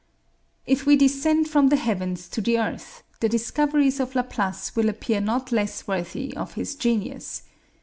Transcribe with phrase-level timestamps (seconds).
[0.65, 5.21] If we descend from the heavens to the earth, the discoveries of Laplace will appear
[5.21, 7.43] not less worthy of his genius.